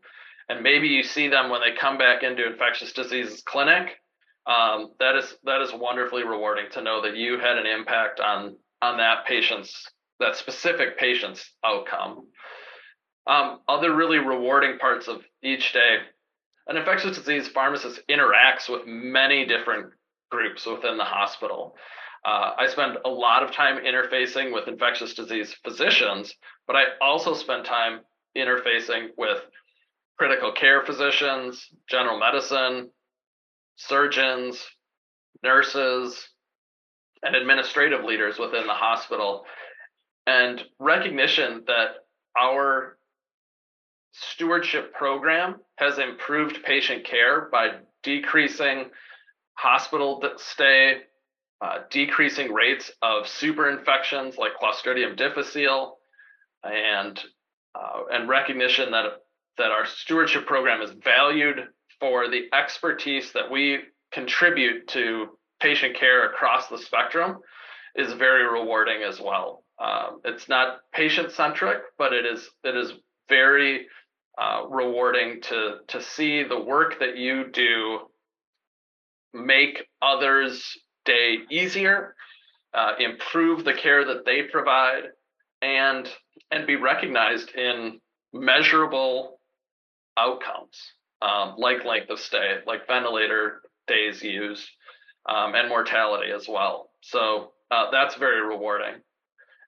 and 0.49 0.63
maybe 0.63 0.89
you 0.89 1.05
see 1.05 1.29
them 1.29 1.49
when 1.49 1.61
they 1.61 1.77
come 1.79 1.97
back 1.97 2.25
into 2.25 2.45
infectious 2.45 2.93
diseases 2.93 3.41
clinic. 3.47 4.01
Um, 4.47 4.91
that 4.99 5.15
is 5.15 5.37
that 5.45 5.61
is 5.61 5.73
wonderfully 5.73 6.25
rewarding 6.25 6.67
to 6.73 6.83
know 6.83 7.03
that 7.03 7.17
you 7.17 7.39
had 7.39 7.57
an 7.57 7.67
impact 7.67 8.19
on 8.19 8.57
on 8.81 8.97
that 8.97 9.25
patient's 9.27 9.89
that 10.23 10.37
specific 10.37 10.99
patient's 10.99 11.51
outcome. 11.65 12.27
Um, 13.27 13.61
other 13.69 13.95
really 13.95 14.19
rewarding 14.19 14.79
parts 14.79 15.07
of 15.07 15.23
each 15.43 15.73
day, 15.73 15.99
an 16.67 16.77
infectious 16.77 17.17
disease 17.17 17.49
pharmacist 17.49 18.01
interacts 18.09 18.69
with 18.69 18.87
many 18.87 19.47
different 19.47 19.93
groups 20.31 20.67
within 20.67 20.97
the 20.97 21.05
hospital. 21.05 21.77
Uh, 22.25 22.53
I 22.59 22.69
spend 22.69 22.99
a 23.05 23.09
lot 23.09 23.43
of 23.43 23.53
time 23.53 23.85
interfacing 23.85 24.53
with 24.53 24.69
infectious 24.69 25.15
disease 25.15 25.55
physicians, 25.65 26.35
but 26.67 26.77
I 26.77 26.85
also 27.01 27.35
spend 27.35 27.65
time 27.65 28.01
interfacing 28.37 29.09
with 29.19 29.39
critical 30.19 30.53
care 30.53 30.85
physicians, 30.85 31.69
general 31.89 32.19
medicine, 32.19 32.91
surgeons, 33.77 34.65
nurses, 35.43 36.29
and 37.23 37.35
administrative 37.35 38.05
leaders 38.05 38.39
within 38.39 38.67
the 38.67 38.73
hospital. 38.73 39.45
And 40.27 40.63
recognition 40.79 41.65
that 41.67 42.07
our 42.39 42.97
stewardship 44.13 44.93
program 44.95 45.57
has 45.77 45.99
improved 45.99 46.63
patient 46.65 47.05
care 47.05 47.49
by 47.51 47.71
decreasing 48.03 48.91
hospital 49.55 50.23
stay, 50.37 51.03
uh, 51.61 51.79
decreasing 51.91 52.53
rates 52.53 52.91
of 53.03 53.27
super 53.27 53.69
infections 53.71 54.37
like 54.39 54.53
Clostridium 54.61 55.17
difficile, 55.17 55.99
and 56.63 57.21
uh, 57.75 58.03
and 58.11 58.29
recognition 58.29 58.91
that 58.93 59.05
that 59.59 59.71
our 59.71 59.87
stewardship 59.87 60.47
program 60.47 60.81
is 60.81 60.91
valued 61.05 61.69
for 62.01 62.29
the 62.29 62.49
expertise 62.53 63.33
that 63.33 63.51
we 63.51 63.79
contribute 64.13 64.89
to 64.89 65.39
patient 65.61 65.97
care 65.97 66.27
across 66.27 66.69
the 66.69 66.79
spectrum 66.79 67.39
is 67.95 68.13
very 68.15 68.45
rewarding 68.45 69.03
as 69.03 69.21
well. 69.21 69.65
Um, 69.79 70.21
it's 70.25 70.49
not 70.49 70.81
patient 70.93 71.33
centric, 71.33 71.79
but 71.99 72.13
it 72.13 72.27
is 72.27 72.49
it 72.65 72.77
is 72.77 72.93
very 73.29 73.87
uh, 74.41 74.63
rewarding 74.69 75.41
to 75.43 75.79
to 75.89 76.03
see 76.03 76.45
the 76.45 76.59
work 76.59 77.01
that 77.01 77.17
you 77.17 77.51
do 77.51 78.01
make 79.35 79.87
others 80.01 80.79
day 81.05 81.39
easier, 81.51 82.15
uh, 82.75 82.93
improve 82.99 83.65
the 83.65 83.75
care 83.75 84.05
that 84.05 84.25
they 84.25 84.43
provide, 84.43 85.05
and 85.63 86.09
and 86.51 86.67
be 86.67 86.77
recognized 86.77 87.51
in 87.55 88.01
measurable 88.33 89.41
outcomes 90.17 90.93
um, 91.23 91.55
like 91.57 91.85
length 91.85 92.11
of 92.11 92.19
stay, 92.19 92.59
like 92.67 92.87
ventilator 92.87 93.63
days 93.87 94.23
used, 94.23 94.69
um, 95.29 95.55
and 95.55 95.69
mortality 95.69 96.33
as 96.33 96.49
well. 96.49 96.91
So 97.01 97.53
uh, 97.71 97.91
that's 97.91 98.17
very 98.17 98.45
rewarding. 98.45 99.01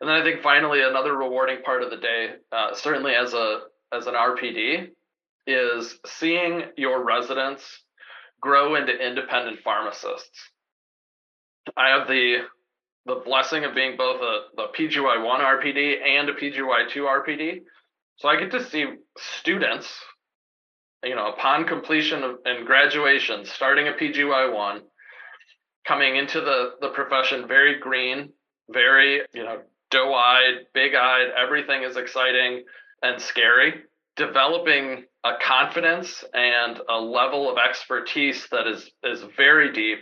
And 0.01 0.09
then 0.09 0.17
I 0.17 0.25
think 0.25 0.43
finally 0.43 0.83
another 0.83 1.17
rewarding 1.17 1.63
part 1.63 1.83
of 1.83 1.91
the 1.91 1.97
day, 1.97 2.31
uh, 2.53 2.75
certainly 2.75 3.15
as 3.15 3.33
a 3.35 3.61
as 3.93 4.07
an 4.07 4.15
RPD, 4.15 4.89
is 5.47 5.99
seeing 6.07 6.65
your 6.77 7.05
residents 7.05 7.63
grow 8.41 8.75
into 8.75 8.93
independent 8.93 9.61
pharmacists. 9.63 10.51
I 11.77 11.97
have 11.97 12.09
the 12.09 12.39
the 13.07 13.23
blessing 13.25 13.65
of 13.65 13.75
being 13.75 13.97
both 13.97 14.21
a 14.21 14.41
the 14.57 14.67
PGY1 14.79 15.41
RPD 15.41 16.03
and 16.07 16.29
a 16.29 16.35
PGY2 16.35 16.97
RPD. 16.97 17.61
So 18.17 18.29
I 18.29 18.39
get 18.39 18.51
to 18.53 18.65
see 18.65 18.87
students, 19.19 19.93
you 21.03 21.15
know, 21.15 21.33
upon 21.33 21.67
completion 21.67 22.23
of, 22.23 22.37
and 22.45 22.67
graduation, 22.67 23.45
starting 23.45 23.89
a 23.89 23.93
PGY1, 23.93 24.81
coming 25.87 26.17
into 26.17 26.41
the 26.41 26.73
the 26.81 26.89
profession 26.89 27.47
very 27.47 27.79
green, 27.79 28.33
very, 28.71 29.23
you 29.35 29.45
know, 29.45 29.61
doe-eyed, 29.95 30.67
big-eyed, 30.75 31.29
everything 31.41 31.85
is 31.85 31.97
exciting 31.97 32.65
and 33.03 33.21
scary, 33.21 33.75
developing 34.17 35.05
a 35.23 35.35
confidence 35.41 36.25
and 36.35 36.81
a 36.89 36.99
level 36.99 37.49
of 37.49 37.59
expertise 37.59 38.49
that 38.51 38.67
is 38.67 38.91
is 39.05 39.25
very 39.37 39.73
deep 39.73 40.01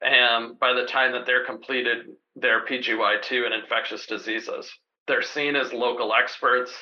and 0.00 0.58
by 0.60 0.72
the 0.72 0.86
time 0.86 1.12
that 1.12 1.26
they're 1.26 1.44
completed 1.44 2.06
their 2.36 2.64
PGY2 2.66 3.46
in 3.46 3.52
infectious 3.52 4.06
diseases. 4.06 4.70
They're 5.08 5.22
seen 5.22 5.56
as 5.56 5.72
local 5.72 6.12
experts. 6.14 6.72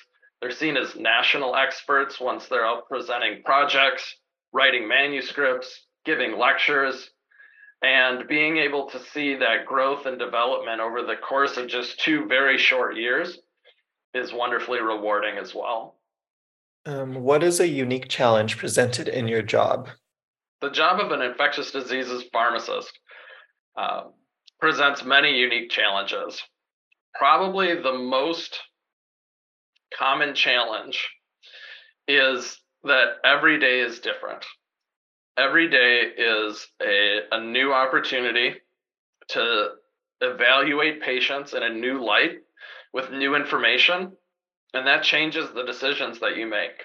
They're 0.40 0.50
seen 0.50 0.76
as 0.76 0.96
national 0.96 1.56
experts 1.56 2.20
once 2.20 2.46
they're 2.48 2.66
out 2.66 2.88
presenting 2.88 3.42
projects, 3.42 4.16
writing 4.52 4.86
manuscripts, 4.86 5.86
giving 6.04 6.36
lectures, 6.36 7.10
and 7.84 8.26
being 8.26 8.56
able 8.56 8.88
to 8.88 8.98
see 9.12 9.34
that 9.36 9.66
growth 9.66 10.06
and 10.06 10.18
development 10.18 10.80
over 10.80 11.02
the 11.02 11.16
course 11.16 11.58
of 11.58 11.68
just 11.68 12.00
two 12.00 12.26
very 12.26 12.56
short 12.56 12.96
years 12.96 13.38
is 14.14 14.32
wonderfully 14.32 14.80
rewarding 14.80 15.36
as 15.36 15.54
well. 15.54 15.96
Um, 16.86 17.16
what 17.16 17.42
is 17.42 17.60
a 17.60 17.68
unique 17.68 18.08
challenge 18.08 18.56
presented 18.56 19.08
in 19.08 19.28
your 19.28 19.42
job? 19.42 19.88
The 20.62 20.70
job 20.70 20.98
of 20.98 21.12
an 21.12 21.20
infectious 21.20 21.72
diseases 21.72 22.24
pharmacist 22.32 22.98
uh, 23.76 24.04
presents 24.60 25.04
many 25.04 25.38
unique 25.38 25.70
challenges. 25.70 26.42
Probably 27.14 27.74
the 27.74 27.92
most 27.92 28.58
common 29.98 30.34
challenge 30.34 31.06
is 32.08 32.58
that 32.84 33.16
every 33.24 33.58
day 33.60 33.80
is 33.80 34.00
different. 34.00 34.44
Every 35.36 35.68
day 35.68 36.02
is 36.16 36.66
a, 36.80 37.20
a 37.32 37.40
new 37.40 37.72
opportunity 37.72 38.54
to 39.28 39.68
evaluate 40.20 41.02
patients 41.02 41.54
in 41.54 41.62
a 41.62 41.72
new 41.72 42.04
light 42.04 42.38
with 42.92 43.10
new 43.10 43.34
information, 43.34 44.12
and 44.72 44.86
that 44.86 45.02
changes 45.02 45.50
the 45.50 45.64
decisions 45.64 46.20
that 46.20 46.36
you 46.36 46.46
make. 46.46 46.84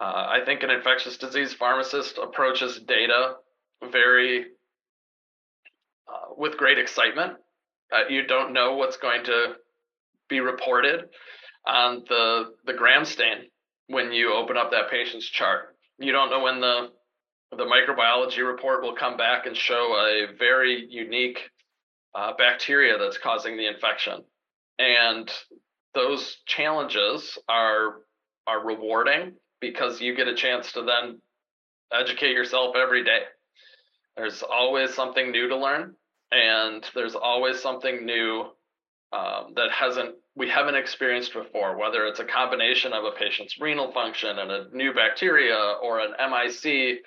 Uh, 0.00 0.04
I 0.04 0.40
think 0.44 0.62
an 0.62 0.70
infectious 0.70 1.16
disease 1.16 1.52
pharmacist 1.54 2.18
approaches 2.18 2.78
data 2.80 3.34
very 3.90 4.46
uh, 6.08 6.34
with 6.36 6.56
great 6.56 6.78
excitement. 6.78 7.34
Uh, 7.92 8.08
you 8.08 8.26
don't 8.26 8.52
know 8.52 8.74
what's 8.74 8.96
going 8.96 9.24
to 9.24 9.54
be 10.28 10.40
reported 10.40 11.04
on 11.66 12.04
the 12.08 12.54
the 12.66 12.72
gram 12.72 13.04
stain 13.04 13.50
when 13.88 14.12
you 14.12 14.32
open 14.32 14.56
up 14.56 14.70
that 14.70 14.90
patient's 14.90 15.26
chart. 15.26 15.76
You 15.98 16.12
don't 16.12 16.30
know 16.30 16.40
when 16.40 16.60
the 16.60 16.90
the 17.56 17.64
microbiology 17.64 18.46
report 18.46 18.82
will 18.82 18.94
come 18.94 19.16
back 19.16 19.46
and 19.46 19.56
show 19.56 19.94
a 19.96 20.36
very 20.36 20.86
unique 20.88 21.38
uh, 22.14 22.32
bacteria 22.36 22.98
that's 22.98 23.18
causing 23.18 23.56
the 23.56 23.66
infection. 23.66 24.22
And 24.78 25.30
those 25.94 26.38
challenges 26.46 27.38
are 27.48 28.00
are 28.46 28.64
rewarding 28.64 29.34
because 29.60 30.00
you 30.00 30.14
get 30.14 30.28
a 30.28 30.34
chance 30.34 30.72
to 30.72 30.82
then 30.82 31.20
educate 31.92 32.32
yourself 32.32 32.76
every 32.76 33.04
day. 33.04 33.20
There's 34.16 34.42
always 34.42 34.94
something 34.94 35.30
new 35.30 35.48
to 35.48 35.56
learn, 35.56 35.94
and 36.30 36.84
there's 36.94 37.14
always 37.14 37.60
something 37.60 38.04
new 38.04 38.50
um, 39.12 39.52
that 39.56 39.70
hasn't 39.70 40.16
we 40.36 40.48
haven't 40.48 40.74
experienced 40.74 41.32
before. 41.32 41.78
Whether 41.78 42.06
it's 42.06 42.20
a 42.20 42.24
combination 42.24 42.92
of 42.92 43.04
a 43.04 43.12
patient's 43.12 43.60
renal 43.60 43.92
function 43.92 44.38
and 44.38 44.50
a 44.50 44.66
new 44.72 44.92
bacteria, 44.92 45.76
or 45.82 46.00
an 46.00 46.14
MIC, 46.18 47.02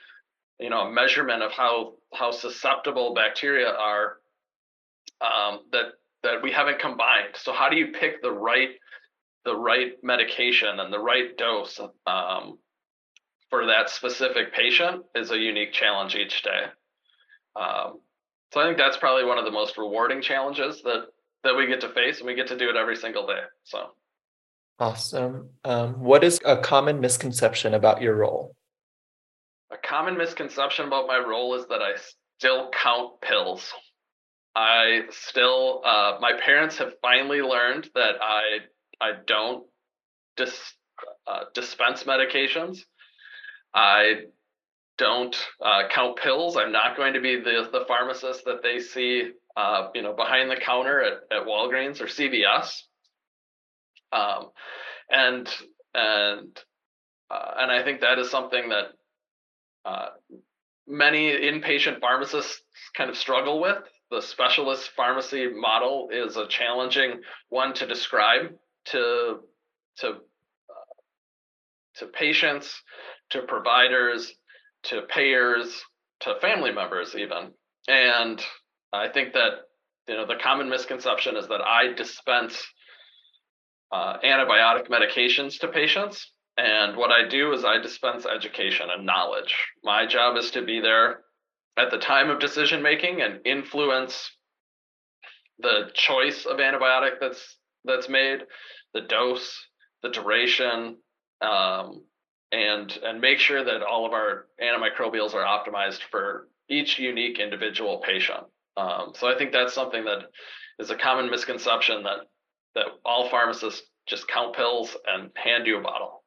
you 0.60 0.70
know, 0.70 0.82
a 0.82 0.92
measurement 0.92 1.44
of 1.44 1.52
how 1.52 1.94
how 2.14 2.32
susceptible 2.32 3.14
bacteria 3.14 3.70
are 3.70 4.18
um, 5.22 5.60
that 5.72 5.94
that 6.24 6.42
we 6.42 6.52
haven't 6.52 6.80
combined. 6.80 7.36
So 7.36 7.54
how 7.54 7.70
do 7.70 7.78
you 7.78 7.88
pick 7.88 8.22
the 8.22 8.32
right 8.32 8.70
the 9.46 9.56
right 9.56 9.94
medication 10.04 10.80
and 10.80 10.92
the 10.92 11.00
right 11.00 11.38
dose 11.38 11.80
um, 12.06 12.60
for 13.50 13.66
that 13.68 13.90
specific 13.90 14.54
patient 14.54 15.04
is 15.16 15.32
a 15.32 15.38
unique 15.38 15.72
challenge 15.72 16.16
each 16.16 16.44
day. 16.44 16.66
Um, 17.56 18.00
so 18.54 18.60
I 18.60 18.66
think 18.66 18.78
that's 18.78 18.98
probably 18.98 19.24
one 19.24 19.38
of 19.38 19.46
the 19.46 19.52
most 19.52 19.78
rewarding 19.78 20.22
challenges 20.22 20.82
that 20.84 21.06
that 21.44 21.56
we 21.56 21.68
get 21.68 21.80
to 21.82 21.90
face, 21.90 22.18
and 22.18 22.28
we 22.28 22.36
get 22.36 22.48
to 22.48 22.58
do 22.58 22.70
it 22.70 22.76
every 22.76 22.98
single 22.98 23.26
day. 23.26 23.40
So 23.64 23.92
awesome. 24.80 25.50
Um, 25.64 26.00
what 26.00 26.24
is 26.24 26.42
a 26.44 26.58
common 26.58 27.00
misconception 27.00 27.74
about 27.74 28.02
your 28.02 28.16
role? 28.16 28.57
A 29.72 29.78
common 29.78 30.18
misconception 30.18 30.88
about 30.88 31.08
my 31.08 31.18
role 31.18 31.56
is 31.56 31.68
that 31.68 31.82
I 31.82 31.94
still 32.38 32.70
count 32.72 33.22
pills. 33.22 33.74
I 34.56 35.02
still, 35.12 35.82
uh, 35.86 36.18
my 36.20 36.34
parents 36.44 36.78
have 36.78 36.94
finally 37.02 37.42
learned 37.42 37.90
that 37.94 38.16
I 38.22 38.60
I 39.00 39.12
don't 39.26 39.66
dis, 40.36 40.74
uh, 41.28 41.44
dispense 41.54 42.06
medications. 42.06 42.80
I 43.74 44.22
don't 44.98 45.36
uh, 45.64 45.84
count 45.90 46.18
pills. 46.18 46.58
I'm 46.58 46.72
not 46.72 46.98
going 46.98 47.14
to 47.14 47.22
be 47.22 47.36
the 47.36 47.70
the 47.72 47.86
pharmacist 47.88 48.46
that 48.46 48.64
they 48.64 48.80
see, 48.80 49.32
uh, 49.56 49.90
you 49.94 50.02
know, 50.02 50.14
behind 50.14 50.50
the 50.50 50.56
counter 50.56 51.02
at, 51.02 51.14
at 51.32 51.46
Walgreens 51.46 52.02
or 52.02 52.06
CVS. 52.06 52.82
Um, 54.12 54.50
and 55.10 55.48
and 55.94 56.58
uh, 57.30 57.52
and 57.58 57.72
I 57.72 57.84
think 57.84 58.02
that 58.02 58.18
is 58.18 58.32
something 58.32 58.70
that 58.70 58.94
uh, 59.88 60.10
many 60.88 61.32
inpatient 61.32 62.02
pharmacists 62.02 62.62
kind 62.96 63.10
of 63.10 63.18
struggle 63.18 63.62
with. 63.62 63.78
The 64.12 64.22
specialist 64.22 64.92
pharmacy 64.96 65.48
model 65.48 66.10
is 66.12 66.38
a 66.38 66.48
challenging 66.48 67.22
one 67.50 67.74
to 67.76 67.88
describe 67.88 68.54
to 68.86 69.40
to 70.00 70.08
uh, 70.08 70.96
to 71.98 72.06
patients, 72.08 72.82
to 73.32 73.42
providers, 73.42 74.34
to 74.84 75.02
payers, 75.04 75.82
to 76.22 76.36
family 76.42 76.72
members 76.72 77.16
even. 77.16 77.52
And 77.88 78.42
I 78.94 79.10
think 79.10 79.34
that 79.34 79.52
you 80.08 80.16
know 80.16 80.26
the 80.26 80.38
common 80.42 80.70
misconception 80.70 81.36
is 81.38 81.48
that 81.48 81.62
I 81.62 81.94
dispense 81.94 82.62
uh, 83.92 84.18
antibiotic 84.24 84.90
medications 84.90 85.60
to 85.60 85.68
patients. 85.68 86.32
And 86.58 86.98
what 86.98 87.12
I 87.12 87.28
do 87.28 87.54
is 87.54 87.64
I 87.64 87.78
dispense 87.78 88.26
education 88.26 88.88
and 88.90 89.06
knowledge. 89.06 89.56
My 89.84 90.08
job 90.08 90.38
is 90.38 90.52
to 90.52 90.64
be 90.64 90.80
there 90.80 91.20
at 91.78 91.92
the 91.92 92.00
time 92.00 92.32
of 92.32 92.40
decision 92.40 92.82
making 92.82 93.22
and 93.22 93.40
influence 93.46 94.32
the 95.60 95.92
choice 95.94 96.46
of 96.46 96.58
antibiotic 96.58 97.20
that's 97.20 97.58
that's 97.86 98.10
made, 98.10 98.40
the 98.94 99.02
dose, 99.02 99.56
the 100.02 100.10
duration, 100.10 100.98
um, 101.42 102.04
and 102.52 102.92
and 103.04 103.22
make 103.22 103.40
sure 103.40 103.64
that 103.64 103.84
all 103.84 104.06
of 104.06 104.14
our 104.14 104.48
antimicrobials 104.62 105.36
are 105.36 105.46
optimized 105.46 106.02
for 106.10 106.50
each 106.70 106.98
unique 107.00 107.40
individual 107.40 108.00
patient. 108.00 108.44
Um, 108.76 109.14
so 109.16 109.28
I 109.28 109.38
think 109.38 109.52
that's 109.52 109.74
something 109.74 110.06
that 110.06 110.24
is 110.80 110.90
a 110.90 110.96
common 110.96 111.30
misconception 111.30 112.04
that 112.04 112.20
that 112.74 112.88
all 113.06 113.30
pharmacists 113.30 113.84
just 114.08 114.28
count 114.28 114.56
pills 114.56 114.96
and 115.06 115.30
hand 115.36 115.68
you 115.68 115.78
a 115.78 115.82
bottle. 115.82 116.24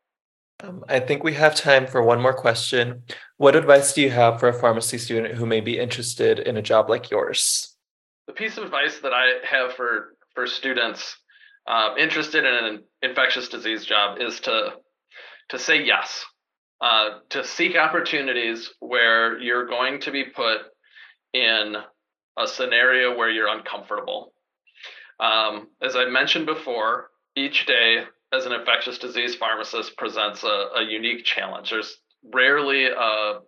Um, 0.63 0.85
I 0.89 1.01
think 1.01 1.25
we 1.25 1.35
have 1.35 1.55
time 1.55 1.87
for 1.87 2.03
one 2.03 2.21
more 2.21 2.35
question. 2.35 3.03
What 3.37 3.57
advice 3.57 3.93
do 3.95 4.03
you 4.03 4.11
have 4.11 4.41
for 4.41 4.49
a 4.49 4.53
pharmacy 4.53 4.99
student 4.99 5.35
who 5.35 5.47
may 5.47 5.61
be 5.61 5.79
interested 5.79 6.39
in 6.41 6.57
a 6.57 6.63
job 6.63 6.91
like 6.91 7.11
yours? 7.11 7.77
The 8.27 8.33
piece 8.33 8.59
of 8.59 8.65
advice 8.65 8.99
that 9.03 9.13
I 9.13 9.39
have 9.45 9.73
for 9.73 10.17
for 10.35 10.47
students 10.47 11.17
uh, 11.67 11.95
interested 11.99 12.45
in 12.45 12.65
an 12.65 12.85
infectious 13.03 13.49
disease 13.49 13.85
job 13.85 14.19
is 14.21 14.41
to 14.41 14.75
to 15.49 15.59
say 15.59 15.83
yes, 15.83 16.25
uh, 16.81 17.19
to 17.31 17.45
seek 17.45 17.77
opportunities 17.77 18.71
where 18.81 19.39
you're 19.39 19.67
going 19.67 20.01
to 20.01 20.11
be 20.11 20.25
put 20.25 20.59
in 21.33 21.77
a 22.39 22.47
scenario 22.47 23.17
where 23.17 23.31
you're 23.31 23.49
uncomfortable. 23.49 24.33
Um, 25.19 25.69
as 25.83 25.97
I 25.97 26.07
mentioned 26.07 26.47
before, 26.47 27.11
each 27.37 27.67
day 27.67 28.05
as 28.33 28.47
an 28.47 28.53
infectious 28.53 28.99
disease 28.99 29.35
pharmacist 29.35 29.97
presents 29.97 30.45
a, 30.45 30.69
a 30.77 30.85
unique 30.89 31.25
challenge. 31.25 31.71
There's 31.71 31.97
rarely 32.33 32.87
a, 32.87 33.41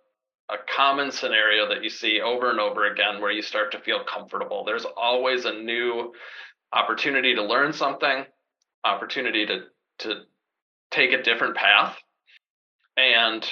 a 0.49 0.57
common 0.75 1.11
scenario 1.11 1.69
that 1.69 1.83
you 1.83 1.89
see 1.89 2.19
over 2.21 2.49
and 2.49 2.59
over 2.59 2.91
again 2.91 3.21
where 3.21 3.31
you 3.31 3.41
start 3.41 3.71
to 3.71 3.79
feel 3.79 4.03
comfortable. 4.03 4.65
There's 4.65 4.85
always 4.85 5.45
a 5.45 5.53
new 5.53 6.13
opportunity 6.73 7.35
to 7.35 7.43
learn 7.43 7.71
something, 7.71 8.25
opportunity 8.83 9.45
to 9.45 9.61
to 9.99 10.21
take 10.91 11.13
a 11.13 11.21
different 11.21 11.55
path. 11.55 11.95
And 12.97 13.45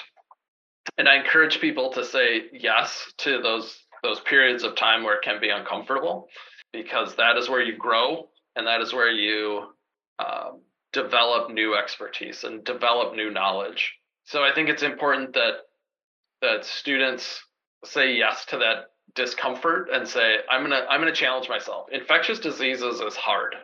and 0.98 1.08
I 1.08 1.16
encourage 1.18 1.62
people 1.62 1.92
to 1.94 2.04
say 2.04 2.44
yes 2.52 3.12
to 3.20 3.42
those 3.42 3.78
those 4.04 4.20
periods 4.22 4.64
of 4.64 4.76
time 4.76 5.04
where 5.04 5.16
it 5.16 5.24
can 5.24 5.40
be 5.40 5.50
uncomfortable 5.50 6.28
because 6.74 7.16
that 7.16 7.38
is 7.38 7.50
where 7.50 7.62
you 7.62 7.78
grow 7.78 8.28
and 8.56 8.66
that 8.68 8.82
is 8.82 8.94
where 8.94 9.12
you 9.12 9.68
um, 10.20 10.62
develop 10.94 11.52
new 11.52 11.76
expertise 11.76 12.44
and 12.44 12.64
develop 12.64 13.16
new 13.16 13.32
knowledge. 13.32 13.94
So 14.26 14.44
I 14.44 14.54
think 14.54 14.70
it's 14.70 14.84
important 14.84 15.34
that 15.34 15.54
that 16.42 16.66
students 16.66 17.44
say 17.86 18.16
yes 18.16 18.46
to 18.46 18.58
that 18.58 18.86
discomfort 19.14 19.90
and 19.92 20.08
say 20.08 20.38
i'm 20.50 20.62
gonna 20.62 20.86
i'm 20.90 21.02
gonna 21.02 21.14
challenge 21.14 21.50
myself. 21.50 21.88
Infectious 21.92 22.40
diseases 22.40 23.00
is 23.02 23.16
hard. 23.16 23.56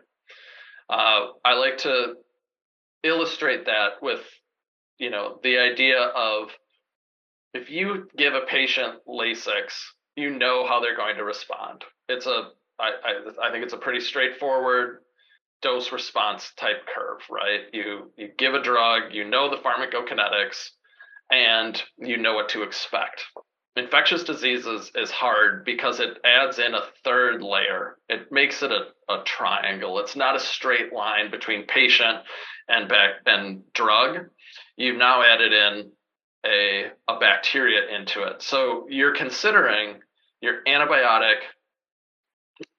Uh, 0.89 1.27
i 1.45 1.53
like 1.53 1.77
to 1.79 2.15
illustrate 3.03 3.65
that 3.65 4.01
with 4.01 4.21
you 4.97 5.09
know 5.09 5.39
the 5.43 5.57
idea 5.57 5.99
of 6.01 6.49
if 7.53 7.69
you 7.69 8.07
give 8.17 8.33
a 8.33 8.41
patient 8.41 8.95
lasix 9.07 9.73
you 10.15 10.31
know 10.31 10.67
how 10.67 10.81
they're 10.81 10.97
going 10.97 11.15
to 11.15 11.23
respond. 11.23 11.85
It's 12.09 12.25
a 12.25 12.49
I, 12.79 12.91
I, 13.03 13.47
I 13.47 13.51
think 13.51 13.63
it's 13.63 13.73
a 13.73 13.77
pretty 13.77 14.01
straightforward 14.01 14.99
dose 15.61 15.91
response 15.91 16.51
type 16.57 16.85
curve 16.93 17.21
right 17.29 17.61
you 17.73 18.11
you 18.17 18.29
give 18.37 18.53
a 18.53 18.61
drug 18.61 19.13
you 19.13 19.23
know 19.23 19.49
the 19.49 19.57
pharmacokinetics 19.57 20.69
and 21.31 21.81
you 21.97 22.17
know 22.17 22.35
what 22.35 22.49
to 22.49 22.63
expect 22.63 23.23
infectious 23.77 24.23
diseases 24.23 24.91
is 24.95 25.11
hard 25.11 25.63
because 25.63 25.99
it 25.99 26.17
adds 26.25 26.59
in 26.59 26.73
a 26.73 26.87
third 27.03 27.41
layer. 27.41 27.97
It 28.09 28.31
makes 28.31 28.63
it 28.63 28.71
a, 28.71 28.87
a 29.11 29.23
triangle. 29.23 29.99
It's 29.99 30.15
not 30.15 30.35
a 30.35 30.39
straight 30.39 30.91
line 30.91 31.31
between 31.31 31.67
patient 31.67 32.17
and 32.67 32.89
back 32.89 33.11
and 33.25 33.61
drug. 33.73 34.29
You've 34.75 34.97
now 34.97 35.21
added 35.23 35.53
in 35.53 35.91
a, 36.45 36.87
a 37.07 37.19
bacteria 37.19 37.81
into 37.95 38.23
it. 38.23 38.41
So 38.41 38.87
you're 38.89 39.15
considering 39.15 39.99
your 40.41 40.63
antibiotic 40.67 41.37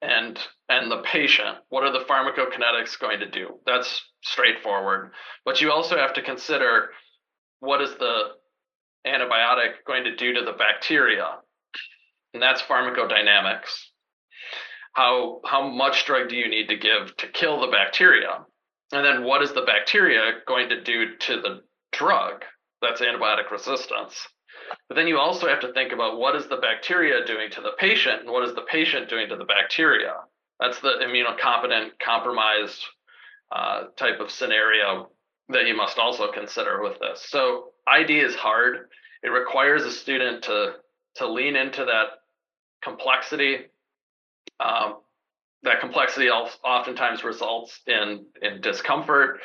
and 0.00 0.38
and 0.68 0.90
the 0.90 1.02
patient 1.02 1.58
what 1.70 1.82
are 1.82 1.92
the 1.92 2.04
pharmacokinetics 2.04 2.98
going 3.00 3.18
to 3.20 3.28
do 3.28 3.58
that's 3.66 4.02
straightforward 4.22 5.10
but 5.44 5.60
you 5.60 5.72
also 5.72 5.96
have 5.96 6.14
to 6.14 6.22
consider 6.22 6.90
what 7.60 7.80
is 7.80 7.94
the 7.96 8.30
antibiotic 9.06 9.84
going 9.86 10.04
to 10.04 10.16
do 10.16 10.34
to 10.34 10.44
the 10.44 10.52
bacteria? 10.52 11.38
And 12.34 12.42
that's 12.42 12.62
pharmacodynamics. 12.62 13.86
How, 14.92 15.40
how 15.44 15.68
much 15.68 16.04
drug 16.04 16.28
do 16.28 16.36
you 16.36 16.48
need 16.48 16.68
to 16.68 16.76
give 16.76 17.16
to 17.18 17.28
kill 17.28 17.60
the 17.60 17.68
bacteria? 17.68 18.44
And 18.92 19.04
then 19.04 19.24
what 19.24 19.42
is 19.42 19.52
the 19.52 19.62
bacteria 19.62 20.32
going 20.46 20.68
to 20.70 20.82
do 20.82 21.16
to 21.16 21.40
the 21.40 21.62
drug? 21.92 22.44
That's 22.82 23.00
antibiotic 23.00 23.50
resistance. 23.50 24.26
But 24.88 24.94
then 24.94 25.06
you 25.06 25.18
also 25.18 25.48
have 25.48 25.60
to 25.60 25.72
think 25.72 25.92
about 25.92 26.18
what 26.18 26.36
is 26.36 26.48
the 26.48 26.56
bacteria 26.56 27.24
doing 27.24 27.50
to 27.52 27.60
the 27.60 27.72
patient 27.78 28.22
and 28.22 28.30
what 28.30 28.48
is 28.48 28.54
the 28.54 28.62
patient 28.62 29.08
doing 29.08 29.28
to 29.28 29.36
the 29.36 29.44
bacteria. 29.44 30.14
That's 30.60 30.80
the 30.80 30.94
immunocompetent, 31.02 31.90
compromised 32.04 32.82
uh, 33.52 33.84
type 33.96 34.20
of 34.20 34.30
scenario 34.30 35.10
that 35.48 35.66
you 35.66 35.76
must 35.76 35.98
also 35.98 36.30
consider 36.30 36.82
with 36.82 36.98
this. 37.00 37.26
So 37.28 37.72
ID 37.86 38.20
is 38.20 38.34
hard. 38.34 38.88
it 39.22 39.28
requires 39.28 39.84
a 39.84 39.90
student 39.90 40.44
to 40.44 40.74
to 41.16 41.26
lean 41.26 41.56
into 41.56 41.84
that 41.84 42.06
complexity. 42.82 43.66
Um, 44.60 44.98
that 45.62 45.80
complexity 45.80 46.28
oftentimes 46.28 47.24
results 47.24 47.80
in 47.86 48.26
in 48.42 48.60
discomfort 48.60 49.40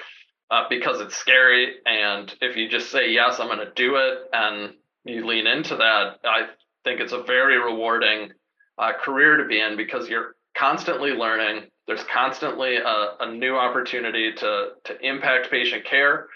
uh, 0.52 0.66
because 0.70 1.02
it's 1.02 1.16
scary. 1.16 1.76
And 1.86 2.34
if 2.42 2.56
you 2.56 2.70
just 2.70 2.92
say 2.92 3.12
yes, 3.12 3.40
I'm 3.40 3.48
going 3.48 3.60
to 3.60 3.74
do 3.74 3.96
it, 3.96 4.18
and 4.32 4.74
you 5.06 5.26
lean 5.26 5.48
into 5.48 5.76
that, 5.76 6.20
I 6.24 6.48
think 6.84 7.00
it's 7.00 7.14
a 7.14 7.24
very 7.24 7.58
rewarding 7.58 8.32
uh, 8.78 8.94
career 8.94 9.38
to 9.38 9.46
be 9.46 9.60
in 9.60 9.78
because 9.78 10.10
you're 10.10 10.36
constantly 10.58 11.12
learning. 11.12 11.70
There's 11.88 12.04
constantly 12.06 12.78
a, 12.78 13.16
a 13.20 13.32
new 13.34 13.56
opportunity 13.56 14.34
to 14.34 14.70
to 14.86 15.06
impact 15.06 15.52
patient 15.52 15.86
care, 15.86 16.28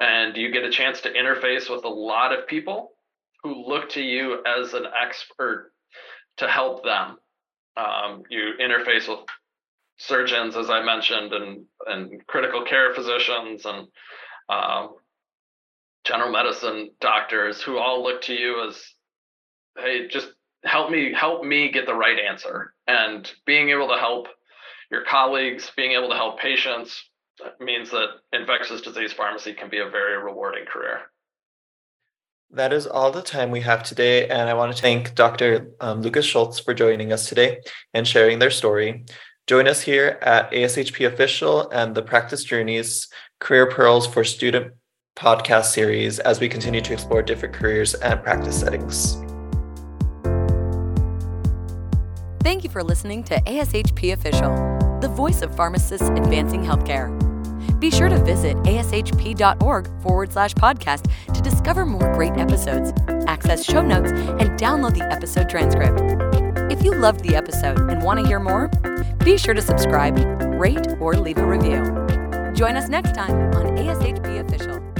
and 0.00 0.36
you 0.36 0.50
get 0.50 0.64
a 0.64 0.70
chance 0.70 1.00
to 1.02 1.12
interface 1.12 1.70
with 1.70 1.84
a 1.84 1.88
lot 1.88 2.36
of 2.36 2.46
people 2.46 2.92
who 3.42 3.66
look 3.66 3.90
to 3.90 4.02
you 4.02 4.42
as 4.44 4.74
an 4.74 4.86
expert 5.00 5.72
to 6.38 6.48
help 6.48 6.82
them. 6.82 7.18
Um, 7.76 8.22
you 8.30 8.54
interface 8.60 9.08
with 9.08 9.20
surgeons, 9.98 10.56
as 10.56 10.70
I 10.70 10.82
mentioned, 10.82 11.32
and 11.32 11.64
and 11.86 12.26
critical 12.26 12.64
care 12.64 12.92
physicians 12.94 13.64
and 13.64 13.86
um, 14.48 14.96
general 16.04 16.30
medicine 16.30 16.90
doctors 17.00 17.62
who 17.62 17.78
all 17.78 18.02
look 18.02 18.22
to 18.22 18.34
you 18.34 18.66
as, 18.68 18.82
hey, 19.78 20.08
just 20.08 20.28
help 20.64 20.90
me 20.90 21.12
help 21.12 21.44
me 21.44 21.70
get 21.70 21.86
the 21.86 21.94
right 21.94 22.18
answer. 22.18 22.74
And 22.86 23.30
being 23.46 23.70
able 23.70 23.88
to 23.88 23.96
help 23.96 24.28
your 24.90 25.04
colleagues, 25.04 25.70
being 25.76 25.92
able 25.92 26.08
to 26.10 26.16
help 26.16 26.38
patients 26.38 27.10
means 27.60 27.90
that 27.90 28.08
infectious 28.32 28.80
disease 28.80 29.12
pharmacy 29.12 29.54
can 29.54 29.68
be 29.68 29.78
a 29.78 29.88
very 29.88 30.22
rewarding 30.22 30.66
career. 30.66 31.00
That 32.50 32.72
is 32.72 32.86
all 32.86 33.10
the 33.10 33.22
time 33.22 33.50
we 33.50 33.62
have 33.62 33.82
today, 33.82 34.28
and 34.28 34.48
I 34.48 34.54
want 34.54 34.76
to 34.76 34.80
thank 34.80 35.14
Dr. 35.16 35.70
Um, 35.80 36.02
Lucas 36.02 36.24
Schulz 36.24 36.60
for 36.60 36.72
joining 36.72 37.12
us 37.12 37.28
today 37.28 37.58
and 37.92 38.06
sharing 38.06 38.38
their 38.38 38.50
story. 38.50 39.04
Join 39.48 39.66
us 39.66 39.80
here 39.80 40.18
at 40.22 40.52
ASHP 40.52 41.06
Official 41.06 41.68
and 41.70 41.94
the 41.94 42.02
Practice 42.02 42.44
Journeys 42.44 43.08
Career 43.40 43.68
Pearls 43.68 44.06
for 44.06 44.22
Student 44.22 44.72
podcast 45.16 45.66
series 45.66 46.18
as 46.18 46.40
we 46.40 46.48
continue 46.48 46.80
to 46.80 46.92
explore 46.92 47.22
different 47.22 47.54
careers 47.54 47.94
and 47.94 48.22
practice 48.22 48.58
settings. 48.58 49.16
Thank 52.42 52.64
you 52.64 52.70
for 52.70 52.82
listening 52.82 53.22
to 53.24 53.40
ASHP 53.42 54.12
Official, 54.12 54.54
the 55.00 55.08
voice 55.08 55.42
of 55.42 55.54
pharmacists 55.56 56.08
advancing 56.08 56.62
healthcare. 56.62 57.10
Be 57.80 57.90
sure 57.90 58.08
to 58.08 58.22
visit 58.22 58.56
ashp.org 58.58 59.88
forward 60.02 60.32
slash 60.32 60.54
podcast 60.54 61.10
to 61.32 61.40
discover 61.40 61.86
more 61.86 62.12
great 62.14 62.36
episodes, 62.36 62.92
access 63.26 63.64
show 63.64 63.82
notes, 63.82 64.10
and 64.10 64.58
download 64.58 64.94
the 64.98 65.04
episode 65.12 65.48
transcript. 65.48 66.00
If 66.70 66.84
you 66.84 66.94
loved 66.94 67.20
the 67.20 67.36
episode 67.36 67.78
and 67.90 68.02
want 68.02 68.20
to 68.20 68.26
hear 68.26 68.40
more, 68.40 68.68
be 69.24 69.38
sure 69.38 69.54
to 69.54 69.62
subscribe, 69.62 70.18
rate, 70.60 70.86
or 71.00 71.14
leave 71.14 71.38
a 71.38 71.46
review. 71.46 71.82
Join 72.54 72.76
us 72.76 72.88
next 72.88 73.14
time 73.14 73.34
on 73.54 73.76
ASHP 73.76 74.46
Official. 74.46 74.93